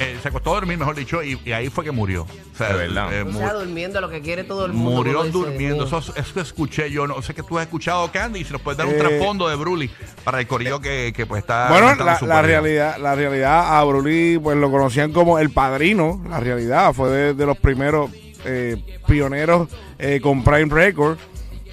eh, 0.03 0.19
se 0.23 0.29
acostó 0.29 0.51
a 0.51 0.55
dormir, 0.55 0.77
mejor 0.79 0.95
dicho, 0.97 1.23
y, 1.23 1.39
y 1.45 1.53
ahí 1.53 1.69
fue 1.71 1.85
que 1.85 1.91
murió. 1.91 2.23
O 2.23 2.57
sea, 2.57 2.69
De 2.69 2.75
verdad. 2.75 3.13
eh, 3.15 3.23
O 3.23 3.27
mu- 3.27 3.39
sea, 3.39 3.53
durmiendo 3.55 4.01
lo 4.01 4.09
que 4.09 4.21
quiere 4.21 4.45
todo 4.45 4.67
el 4.67 4.73
mundo. 4.73 4.91
murió 4.97 5.13
como 5.19 5.25
dice, 5.27 5.39
durmiendo. 5.39 5.85
Eso, 5.87 5.99
eso 5.99 6.41
escuché 6.41 6.91
yo. 6.91 7.07
No 7.07 7.21
sé 7.23 7.35
que 7.35 7.43
tú 7.43 7.59
has 7.59 7.65
escuchado, 7.65 8.11
Candy, 8.13 8.45
si 8.45 8.53
nos 8.53 8.61
puedes 8.63 8.79
dar 8.79 8.87
un 8.87 8.95
Eh, 8.95 8.99
trasfondo 8.99 9.49
de 9.49 9.57
Bruli 9.57 9.91
para 10.25 10.41
el 10.41 10.47
corillo 10.47 10.81
que, 10.81 11.13
que 11.17 11.27
pues 11.27 11.41
está. 11.43 11.69
Bueno, 11.71 11.87
cantando 11.89 12.13
la, 12.13 12.19
su 12.19 12.27
la 12.27 12.35
corrido. 12.41 12.61
realidad, 12.63 12.97
la 12.99 13.15
realidad 13.15 13.79
a 13.79 13.85
Bruli 13.85 14.39
pues 14.43 14.57
lo 14.57 14.71
conocían 14.71 15.13
como 15.13 15.39
el 15.39 15.51
padrino. 15.51 16.23
La 16.29 16.41
realidad 16.41 16.93
fue 16.93 17.09
de, 17.11 17.35
de 17.35 17.47
los 17.47 17.57
primeros 17.59 18.11
eh, 18.45 18.77
pioneros 19.07 19.69
eh, 19.99 20.21
con 20.23 20.43
Prime 20.45 20.67
Record. 20.75 21.17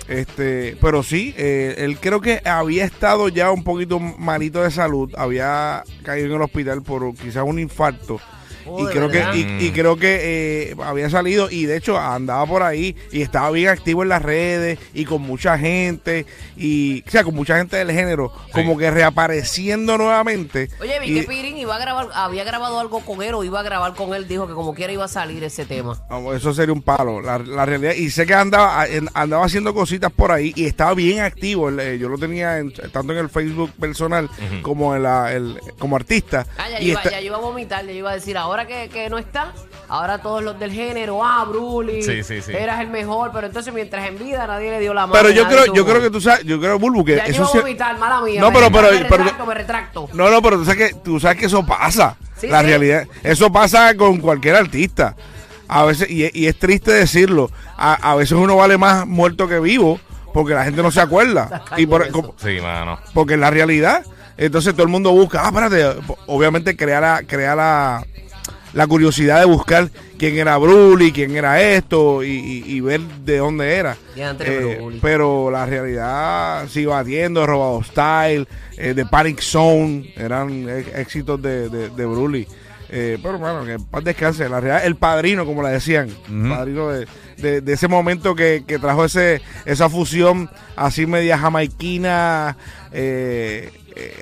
Este, 0.09 0.75
pero 0.81 1.03
sí, 1.03 1.35
eh, 1.37 1.75
él 1.77 1.97
creo 1.99 2.19
que 2.19 2.41
había 2.43 2.83
estado 2.83 3.29
ya 3.29 3.51
un 3.51 3.63
poquito 3.63 3.99
malito 3.99 4.63
de 4.63 4.71
salud, 4.71 5.13
había 5.15 5.83
caído 6.03 6.27
en 6.27 6.33
el 6.33 6.41
hospital 6.41 6.81
por 6.81 7.13
quizás 7.15 7.43
un 7.45 7.59
infarto. 7.59 8.19
Oh, 8.65 8.81
y, 8.81 8.85
¿de 8.85 8.91
creo 8.91 9.09
que, 9.09 9.23
y, 9.33 9.65
y 9.67 9.71
creo 9.71 9.97
que 9.97 10.19
eh, 10.71 10.75
había 10.83 11.09
salido 11.09 11.49
y 11.49 11.65
de 11.65 11.77
hecho 11.77 11.97
andaba 11.97 12.45
por 12.45 12.61
ahí 12.61 12.95
y 13.11 13.21
estaba 13.21 13.49
bien 13.51 13.69
activo 13.69 14.03
en 14.03 14.09
las 14.09 14.21
redes 14.21 14.77
y 14.93 15.05
con 15.05 15.21
mucha 15.23 15.57
gente 15.57 16.25
y 16.57 17.03
o 17.07 17.09
sea 17.09 17.23
con 17.23 17.33
mucha 17.33 17.57
gente 17.57 17.77
del 17.77 17.89
género 17.91 18.31
como 18.51 18.77
que 18.77 18.91
reapareciendo 18.91 19.97
nuevamente. 19.97 20.69
Oye, 20.81 20.99
vi 20.99 21.05
Y- 21.17 21.21
que 21.21 21.27
Pirín 21.27 21.57
iba 21.59 21.75
a 21.75 21.79
grabar, 21.79 22.07
había 22.13 22.43
grabado 22.43 22.79
algo 22.79 22.99
con 23.01 23.21
él 23.21 23.33
o 23.35 23.43
iba 23.43 23.59
a 23.59 23.63
grabar 23.63 23.93
con 23.93 24.13
él, 24.13 24.27
dijo 24.27 24.47
que 24.47 24.53
como 24.53 24.73
quiera 24.73 24.91
iba 24.93 25.05
a 25.05 25.07
salir 25.09 25.43
ese 25.43 25.65
tema. 25.65 25.97
Vamos, 26.09 26.35
eso 26.35 26.53
sería 26.53 26.73
un 26.73 26.81
palo, 26.81 27.21
la, 27.21 27.37
la 27.39 27.65
realidad. 27.65 27.93
Y 27.93 28.09
sé 28.09 28.25
que 28.25 28.33
andaba 28.33 28.85
en- 28.87 29.09
andaba 29.13 29.45
haciendo 29.45 29.73
cositas 29.73 30.11
por 30.11 30.31
ahí 30.31 30.53
y 30.55 30.65
estaba 30.65 30.93
bien 30.93 31.19
activo. 31.21 31.69
Eh, 31.69 31.97
yo 31.99 32.09
lo 32.09 32.17
tenía 32.17 32.57
en- 32.59 32.71
tanto 32.73 33.13
en 33.13 33.19
el 33.19 33.29
Facebook 33.29 33.71
personal 33.79 34.29
como 34.61 34.95
en 34.95 35.03
la, 35.03 35.33
el, 35.33 35.59
como 35.77 35.95
artista. 35.95 36.45
Ah, 36.57 36.69
ya, 36.69 36.81
y 36.81 36.91
iba, 36.91 36.99
está- 36.99 37.11
ya 37.11 37.21
iba 37.21 37.37
a 37.37 37.39
vomitar, 37.39 37.85
ya 37.85 37.91
iba 37.91 38.11
a 38.11 38.15
decir, 38.15 38.37
ahora 38.37 38.65
que, 38.67 38.89
que 38.89 39.09
no 39.09 39.17
está, 39.17 39.53
ahora 39.89 40.19
todos 40.19 40.43
los 40.43 40.57
del 40.59 40.71
género, 40.71 41.23
ah, 41.25 41.43
Bruli, 41.49 42.01
Sí, 42.03 42.23
sí, 42.23 42.41
sí. 42.41 42.51
eras 42.53 42.79
el 42.79 42.87
mejor, 42.89 43.31
pero 43.33 43.47
entonces 43.47 43.73
mientras 43.73 44.07
en 44.07 44.17
vida 44.17 44.45
nadie 44.47 44.69
le 44.71 44.79
dio 44.79 44.93
la 44.93 45.07
mano. 45.07 45.13
pero 45.13 45.29
yo 45.33 45.47
creo, 45.47 45.73
yo 45.73 45.85
creo 45.85 46.01
que 46.01 46.09
tú 46.09 46.21
sabes, 46.21 46.43
yo 46.45 46.59
creo, 46.59 46.77
Bulbu, 46.79 47.03
que 47.03 47.15
Ya 47.17 47.25
yo 47.25 47.31
eso 47.31 47.41
iba 47.41 47.45
a 47.47 47.51
sí- 47.51 47.57
vomitar, 47.59 47.97
mala 47.97 48.21
mía. 48.21 48.39
No, 48.39 48.51
me- 48.51 48.59
pero- 48.59 48.71
pero- 48.71 48.91
me 48.91 49.05
pero- 49.05 49.17
retracto, 49.23 49.45
me 49.45 49.53
retracto. 49.53 50.09
No, 50.13 50.29
no, 50.29 50.41
pero 50.41 50.57
tú 50.57 50.65
sabes 50.65 50.89
que, 50.89 50.95
tú 50.99 51.19
sabes 51.19 51.37
que 51.37 51.45
eso 51.47 51.65
pasa. 51.65 52.15
Sí, 52.37 52.47
la 52.47 52.61
sí. 52.61 52.67
realidad. 52.67 53.05
Eso 53.23 53.51
pasa 53.51 53.95
con 53.95 54.17
cualquier 54.19 54.55
artista. 54.55 55.15
A 55.67 55.83
veces, 55.85 56.09
y, 56.09 56.23
es- 56.23 56.35
y 56.35 56.47
es 56.47 56.57
triste 56.57 56.91
decirlo, 56.91 57.51
a, 57.77 57.93
a 58.11 58.15
veces 58.15 58.31
uno 58.33 58.55
vale 58.55 58.77
más 58.77 59.05
muerto 59.05 59.47
que 59.47 59.59
vivo 59.59 59.99
porque 60.33 60.53
la 60.53 60.63
gente 60.63 60.81
no 60.81 60.91
se 60.91 61.01
acuerda. 61.01 61.63
y 61.77 61.85
por, 61.85 62.09
como- 62.11 62.33
Sí, 62.37 62.59
mano. 62.61 62.97
porque 63.13 63.33
es 63.33 63.39
la 63.39 63.49
realidad. 63.51 64.03
Entonces 64.37 64.71
todo 64.73 64.83
el 64.83 64.89
mundo 64.89 65.11
busca, 65.11 65.41
ah, 65.43 65.47
espérate, 65.49 65.99
obviamente 66.27 66.77
crea 66.77 67.01
la, 67.01 67.23
crea 67.27 67.55
la, 67.55 68.05
la 68.73 68.85
curiosidad 68.87 69.39
de 69.39 69.45
buscar 69.45 69.89
quién 70.17 70.37
era 70.37 70.57
Bruli, 70.57 71.11
quién 71.11 71.35
era 71.35 71.61
esto 71.61 72.23
y, 72.23 72.29
y- 72.31 72.63
y 72.67 72.81
ver 72.81 73.01
de 73.01 73.37
dónde 73.37 73.75
era. 73.75 73.97
Eh, 74.47 74.77
pero 75.01 75.49
la 75.51 75.65
realidad 75.65 76.67
sigue 76.67 76.87
batiendo, 76.87 77.45
Robado 77.47 77.83
Style, 77.83 78.47
eh, 78.77 78.93
The 78.95 79.05
Panic 79.05 79.39
Zone, 79.41 80.13
eran 80.17 80.67
éxitos 80.95 81.41
de, 81.41 81.69
de, 81.69 81.89
de 81.89 82.05
Bruli. 82.05 82.47
Eh, 82.91 83.19
pero 83.21 83.37
bueno, 83.37 83.63
que 83.65 83.73
en 83.73 83.83
paz 83.85 84.03
descanse. 84.03 84.49
La 84.49 84.59
realidad, 84.59 84.85
el 84.87 84.95
padrino, 84.95 85.45
como 85.45 85.61
le 85.61 85.69
decían, 85.69 86.09
el 86.27 86.49
padrino 86.49 86.89
de, 86.89 87.07
de- 87.37 87.61
de 87.61 87.73
ese 87.73 87.87
momento 87.87 88.33
que, 88.35 88.63
que 88.67 88.79
trajo 88.79 89.05
ese 89.05 89.41
esa 89.65 89.89
fusión 89.89 90.49
así 90.75 91.05
media 91.05 91.37
jamaiquina, 91.37 92.57
eh, 92.91 93.71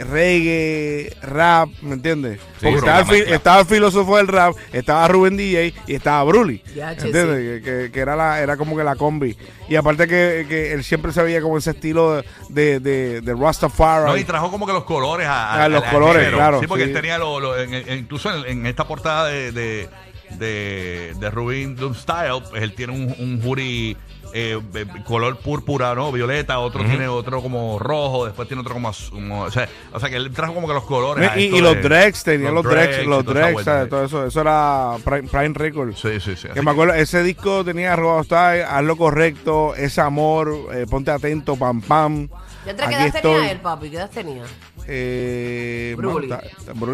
reggae, 0.10 1.16
rap, 1.22 1.70
¿me 1.82 1.94
entiendes? 1.96 2.40
Estaba, 2.62 3.06
fi- 3.06 3.24
estaba 3.28 3.60
el 3.62 3.66
filósofo 3.66 4.18
del 4.18 4.28
rap, 4.28 4.56
estaba 4.74 5.08
Rubén 5.08 5.38
DJ 5.38 5.74
y 5.88 5.96
estaba 5.96 6.24
Bruli. 6.24 6.62
¿Entiendes? 6.76 7.62
Que, 7.62 7.62
que- 7.64 7.92
que 7.92 8.00
era 8.00 8.16
la 8.16 8.42
era 8.42 8.58
como 8.58 8.76
que 8.76 8.84
la 8.84 8.96
combi. 8.96 9.38
Y 9.70 9.76
aparte 9.76 10.08
que, 10.08 10.46
que 10.48 10.74
él 10.74 10.84
siempre 10.84 11.12
se 11.12 11.22
veía 11.24 11.42
como 11.42 11.58
ese 11.58 11.72
estilo 11.72 12.24
de, 12.50 12.80
de, 12.80 13.22
de 13.22 13.34
Rastafari. 13.36 14.06
No, 14.06 14.18
y 14.18 14.24
trajo 14.24 14.50
como 14.52 14.66
que 14.66 14.74
los 14.74 14.84
colores 14.84 15.28
a, 15.28 15.64
Ah, 15.64 15.70
los 15.70 15.84
colores, 15.86 16.30
claro, 16.30 16.60
Sí, 16.60 16.68
porque 16.68 16.84
sí. 16.86 16.90
él 16.92 16.96
tenía 16.96 17.18
lo, 17.18 17.40
lo- 17.40 17.58
en- 17.60 17.74
en- 17.74 18.00
incluso 18.00 18.34
en, 18.34 18.46
en 18.60 18.66
esta 18.66 18.88
portada 18.88 19.28
de, 19.28 19.52
de, 19.52 19.90
de, 20.32 21.14
de 21.20 21.30
Rubin 21.32 21.76
Doom 21.76 21.94
Style, 21.96 22.42
pues 22.50 22.62
él 22.64 22.74
tiene 22.74 22.94
un, 22.94 23.16
un 23.20 23.42
hoodie 23.44 23.96
eh, 24.34 24.60
eh, 24.76 24.86
color 25.06 25.38
púrpura, 25.38 25.96
¿no? 25.96 26.12
Violeta, 26.12 26.60
otro 26.60 26.84
tiene 26.84 27.08
otro 27.08 27.42
como 27.42 27.80
rojo, 27.80 28.26
después 28.26 28.48
tiene 28.48 28.62
otro 28.62 28.74
como, 28.74 28.92
como- 29.12 29.42
o, 29.44 29.52
sea, 29.52 29.68
o 29.94 30.00
sea, 30.00 30.10
que 30.10 30.16
él 30.18 30.32
trajo 30.32 30.54
como 30.54 30.68
que 30.68 30.74
los 30.74 30.84
colores. 30.84 31.30
y, 31.38 31.60
los 31.60 31.76
de- 31.76 31.82
Drex, 31.82 32.24
tenían 32.24 32.54
los, 32.54 32.64
Drex, 32.64 33.06
los 33.06 33.26
Drex, 33.26 33.60
sí. 33.60 33.90
todo 33.90 34.04
eso, 34.06 34.26
eso 34.26 34.42
era 34.42 34.96
Prime, 35.04 35.28
Prime 35.30 35.54
Records. 35.54 36.00
Sí, 36.00 36.20
sí, 36.20 36.36
sí. 36.36 36.48
Que 36.54 36.62
me 36.62 36.72
acuerdo, 36.72 36.94
ese 36.94 37.24
disco 37.24 37.64
tenía 37.64 37.96
Robado 37.96 38.24
Style, 38.24 38.64
Haz 38.64 38.84
lo 38.84 38.96
correcto, 38.98 39.76
ese 39.76 40.02
amor, 40.02 40.54
eh, 40.74 40.86
ponte 40.90 41.12
atento, 41.12 41.56
pam 41.56 41.82
pam. 41.82 42.28
¿Ya 42.66 42.72
entre 42.72 42.88
qué 42.88 42.94
edad 42.96 43.06
estoy. 43.08 43.22
tenía 43.36 43.52
él, 43.52 43.60
papi? 43.62 43.90
¿Qué 43.90 43.96
edad 43.96 44.10
tenía? 44.10 44.44
Eh, 44.90 45.94
Bruli. 45.98 46.32
está- 46.32 46.42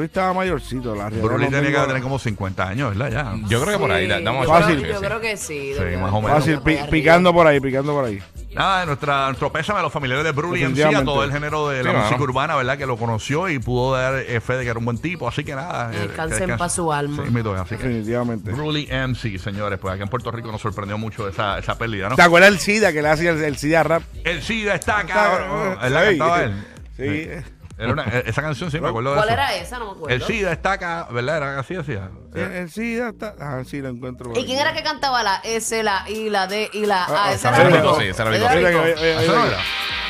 estaba 0.03 0.33
mayorcito, 0.33 0.95
la. 0.95 1.09
Bruli 1.09 1.47
tenía 1.47 1.71
que 1.81 1.87
tener 1.87 2.01
como 2.01 2.19
50 2.19 2.67
años, 2.67 2.97
¿verdad? 2.97 3.11
Ya. 3.41 3.47
Yo 3.49 3.61
creo 3.61 3.73
que 3.73 3.79
por 3.79 3.91
ahí. 3.91 4.07
da- 4.07 4.19
Damos 4.19 4.47
Fácil. 4.47 4.85
yo 4.85 4.99
creo 4.99 5.19
que 5.21 5.37
sí. 5.37 5.73
Más 5.99 6.11
o 6.11 6.21
menos. 6.21 6.37
Fácil, 6.37 6.55
por 6.55 6.63
pi- 6.63 6.71
ahí 6.71 6.77
arriba. 6.77 6.89
Picando 7.23 7.33
por 7.33 7.47
ahí, 7.47 7.59
picando 7.59 7.93
por 7.93 8.05
ahí. 8.05 8.19
Nada, 8.53 8.85
nuestra, 8.85 9.25
nuestro 9.27 9.51
pésame 9.51 9.79
a 9.79 9.81
los 9.81 9.91
familiares 9.91 10.23
de 10.25 10.31
Bruli 10.31 10.59
MC, 10.61 10.63
a 10.63 10.67
Definitivamente. 10.67 11.05
todo 11.05 11.23
el 11.23 11.31
género 11.31 11.69
de 11.69 11.83
la 11.83 11.91
Sí, 11.91 11.97
música 11.97 12.21
urbana, 12.21 12.55
¿verdad? 12.55 12.77
Que 12.77 12.85
lo 12.85 12.97
conoció 12.97 13.49
y 13.49 13.57
pudo 13.59 13.93
dar 13.95 14.15
eh, 14.15 14.39
fe 14.41 14.57
de 14.57 14.63
que 14.63 14.69
era 14.69 14.77
un 14.79 14.85
buen 14.85 14.97
tipo. 14.99 15.27
Así 15.27 15.43
que 15.43 15.55
nada. 15.55 15.91
eh, 15.93 16.07
Descanse 16.07 16.45
que 16.45 16.51
en 16.51 16.57
paz 16.57 16.75
su 16.75 16.91
alma. 16.93 17.23
Sí, 17.25 17.31
mito, 17.31 17.53
así 17.55 17.75
que 17.77 17.83
Definitivamente. 17.87 18.51
Bruli 18.51 18.87
MC, 18.91 19.39
señores. 19.39 19.79
Pues 19.79 19.93
aquí 19.93 20.03
en 20.03 20.09
Puerto 20.09 20.29
Rico 20.31 20.51
nos 20.51 20.61
sorprendió 20.61 20.97
mucho 20.97 21.27
esa, 21.27 21.57
esa 21.57 21.77
pérdida, 21.77 22.09
¿no? 22.09 22.15
¿Te 22.15 22.21
acuerdas 22.21 22.51
el 22.51 22.59
SIDA 22.59 22.91
que 22.93 23.01
le 23.01 23.09
hacía 23.09 23.31
el, 23.31 23.43
el 23.43 23.57
SIDA 23.57 23.83
rap? 23.83 24.03
El 24.23 24.41
SIDA 24.43 24.75
está 24.75 24.99
acá. 24.99 25.77
Sí. 25.79 25.85
¿Es 25.85 25.91
la 25.91 26.03
cantaba 26.03 26.43
él? 26.43 26.53
Sí. 26.95 27.29
Era 27.77 27.91
una- 27.91 28.03
eh, 28.03 28.23
esa 28.27 28.41
canción 28.41 28.69
sí, 28.69 28.79
me 28.79 28.87
acuerdo 28.89 29.11
de 29.11 29.15
¿Cuál 29.17 29.29
eso. 29.29 29.33
era 29.33 29.55
esa? 29.55 29.79
No 29.79 29.85
me 29.85 29.91
acuerdo. 29.93 30.15
El 30.15 30.21
SIDA 30.23 30.51
está 30.51 30.73
acá, 30.73 31.07
¿verdad? 31.11 31.37
Era 31.37 31.59
así, 31.59 31.73
decía. 31.73 32.09
Sí, 32.33 32.39
El 32.39 32.69
SIDA 32.71 33.09
está. 33.09 33.35
Ah, 33.39 33.63
sí, 33.65 33.81
lo 33.81 33.89
encuentro. 33.89 34.29
por 34.29 34.37
¿Y 34.37 34.45
quién 34.45 34.59
aquí. 34.59 34.67
era 34.67 34.73
que 34.77 34.83
cantaba 34.83 35.23
la 35.23 35.37
S, 35.43 35.81
la 35.83 36.05
I, 36.07 36.29
la 36.29 36.45
D 36.47 36.69
y 36.73 36.85
la 36.85 37.03
Ah, 37.03 37.07
A? 37.07 37.23
Ah, 37.29 37.33
era 37.33 37.55
sí, 37.55 37.63
Rico. 37.77 37.99
sí, 37.99 38.07
ese 38.07 38.21
era 38.21 38.31
Rico. 38.31 38.45
Ese 38.45 38.55
Mira 38.57 38.69
que- 38.69 38.77
Rico. 38.77 38.81
oye, 38.83 38.93
oye, 38.93 39.23
¿Eso 39.25 39.35
no 39.35 39.41
oye. 39.41 39.51
era? 39.51 39.59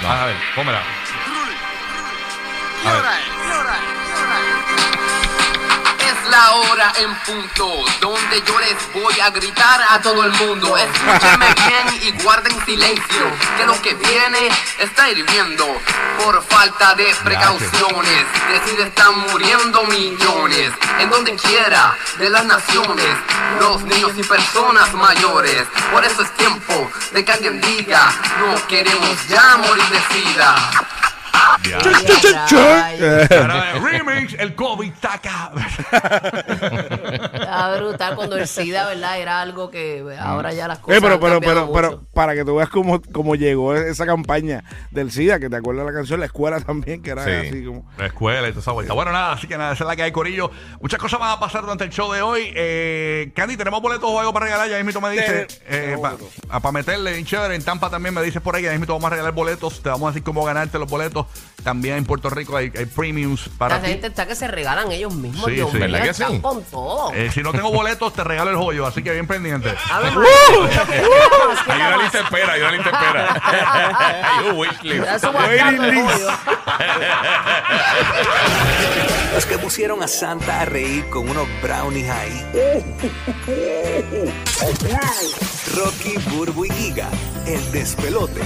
Ah, 0.06 0.24
A 0.24 0.26
ver, 0.26 0.36
pómela. 0.56 0.82
Es 2.84 2.94
la 6.34 6.54
hora 6.54 6.92
en 6.98 7.14
punto 7.28 7.86
donde 8.02 8.42
yo 8.42 8.60
les 8.60 8.92
voy 8.92 9.20
a 9.20 9.30
gritar 9.30 9.86
a 9.88 10.02
todo 10.02 10.24
el 10.24 10.32
mundo. 10.32 10.76
Escúchenme 10.76 11.46
bien 11.54 12.02
y 12.02 12.24
guarden 12.24 12.66
silencio, 12.66 13.26
que 13.56 13.66
lo 13.68 13.80
que 13.84 13.94
viene 13.94 14.50
está 14.80 15.12
hirviendo 15.12 15.64
por 16.18 16.44
falta 16.44 16.96
de 16.96 17.14
precauciones. 17.24 18.26
De 18.50 18.76
se 18.76 18.82
están 18.82 19.20
muriendo 19.30 19.84
millones 19.84 20.72
en 21.00 21.10
donde 21.12 21.36
quiera 21.36 21.96
de 22.18 22.30
las 22.32 22.46
naciones, 22.46 23.16
los 23.60 23.84
niños 23.84 24.14
y 24.18 24.24
personas 24.24 24.92
mayores. 24.96 25.68
Por 25.92 26.04
eso 26.04 26.24
es 26.24 26.32
tiempo 26.36 26.90
de 27.12 27.24
que 27.24 27.32
alguien 27.32 27.62
diga, 27.62 28.12
no 28.40 28.68
queremos 28.68 29.28
ya 29.28 29.58
morir 29.58 29.86
de 29.86 30.02
sida. 30.14 30.56
Remix, 33.82 34.36
el 34.38 34.56
COVID 34.56 34.92
está 34.92 35.14
Está 37.54 37.78
brutal 37.78 38.16
cuando 38.16 38.38
el 38.38 38.48
SIDA, 38.48 38.86
¿verdad? 38.88 39.20
Era 39.20 39.42
algo 39.42 39.70
que 39.70 40.04
ahora 40.20 40.54
ya 40.54 40.68
las 40.68 40.80
cosas 40.80 40.98
Eh, 40.98 41.02
pero, 41.02 41.16
han 41.16 41.20
pero, 41.20 41.40
pero, 41.40 41.72
pero, 41.74 41.90
mucho. 41.92 42.08
para 42.14 42.34
que 42.36 42.44
tú 42.46 42.56
veas 42.56 42.70
cómo, 42.70 43.02
cómo 43.12 43.36
llegó 43.36 43.76
esa 43.76 44.06
campaña 44.06 44.64
del 44.92 45.12
SIDA, 45.12 45.40
que 45.40 45.50
te 45.50 45.56
acuerdas 45.56 45.86
la 45.86 45.94
canción, 45.94 46.20
la 46.20 46.26
escuela 46.26 46.60
también, 46.62 47.02
que 47.02 47.12
era 47.12 47.24
Sí. 47.26 47.48
así 47.48 47.66
como. 47.66 47.90
La 47.98 48.08
escuela 48.08 48.48
y 48.48 48.52
toda 48.52 48.62
esa 48.62 48.72
vuelta. 48.72 48.94
Bueno, 48.94 49.12
nada, 49.12 49.34
así 49.34 49.48
que 49.48 49.58
nada, 49.58 49.74
esa 49.74 49.84
es 49.84 49.88
la 49.88 49.96
que 49.96 50.04
hay, 50.04 50.12
Corillo. 50.12 50.52
Muchas 50.82 51.00
cosas 51.00 51.20
van 51.20 51.32
a 51.32 51.40
pasar 51.40 51.62
durante 51.62 51.84
el 51.84 51.90
show 51.92 52.12
de 52.12 52.22
hoy. 52.22 52.52
Eh, 52.56 53.32
Candy, 53.36 53.58
¿tenemos 53.58 53.82
boletos 53.82 54.10
o 54.10 54.20
algo 54.20 54.34
para 54.34 54.46
regalar? 54.46 54.70
Ya 54.70 54.84
mismo 54.84 55.02
me 55.02 55.12
dice. 55.12 55.48
Ten- 55.70 56.00
para 56.02 56.72
meterle 56.72 57.18
en 57.18 57.26
chévere. 57.26 57.56
En 57.56 57.64
Tampa 57.64 57.90
también 57.90 58.14
me 58.14 58.22
dices 58.22 58.42
por 58.42 58.56
ahí. 58.56 58.64
Ya 58.64 58.72
mismo 58.72 58.94
vamos 58.94 59.06
a 59.08 59.10
regalar 59.12 59.34
boletos. 59.34 59.82
Te 59.82 59.90
vamos 59.90 60.08
a 60.08 60.12
decir 60.12 60.24
cómo 60.24 60.44
ganarte 60.46 60.78
los 60.80 60.90
boletos. 60.90 61.26
También 61.64 61.98
en 61.98 62.04
Puerto 62.06 62.30
Rico 62.30 62.58
hay, 62.58 62.72
hay 62.78 62.86
premiums 62.86 63.50
para 63.58 63.76
La 63.78 63.82
ti. 63.84 63.88
gente 63.92 64.08
está 64.08 64.26
que 64.28 64.36
se 64.36 64.48
regalan 64.48 64.92
ellos 64.92 65.14
mismos. 65.14 65.46
Sí, 65.46 65.52
Dios 65.54 65.72
sí. 65.72 65.78
mío, 65.78 65.86
¿Verdad 65.88 66.04
que 66.04 66.10
están 66.10 66.32
sí? 66.34 66.40
con 66.42 66.64
todo. 66.66 67.14
Eh, 67.14 67.32
si 67.34 67.42
no 67.42 67.52
tengo 67.52 67.72
boletos, 67.72 68.12
te 68.14 68.24
regalo 68.24 68.52
el 68.52 68.58
joyo. 68.58 68.86
Así 68.86 69.02
que 69.02 69.12
bien 69.12 69.28
pendiente. 69.28 69.74
Hay 69.92 70.12
una 71.82 71.98
lista 71.98 72.20
espera, 72.20 72.54
hay 72.54 72.62
una 72.62 72.72
lista 72.72 72.90
espera. 72.90 73.42
hay 74.40 74.46
un 74.50 74.58
wishlist. 74.58 75.08
Los 79.34 79.46
que 79.46 79.58
pusieron 79.58 80.04
a 80.04 80.08
Santa 80.08 80.62
a 80.62 80.66
reír 80.66 81.10
con 81.10 81.28
unos 81.30 81.48
brownies 81.62 82.10
ahí. 82.10 82.46
Rocky, 85.76 86.18
Burbu 86.30 86.66
y 86.66 86.70
Giga, 86.72 87.08
el 87.48 87.72
despelote. 87.72 88.42